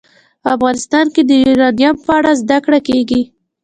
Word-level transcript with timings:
افغانستان 0.53 1.05
کې 1.13 1.21
د 1.25 1.31
یورانیم 1.43 1.95
په 2.05 2.11
اړه 2.19 2.31
زده 2.41 2.57
کړه 2.65 2.79
کېږي. 2.87 3.21